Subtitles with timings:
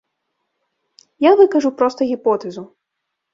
[1.25, 2.65] Я выкажу проста гіпотэзу.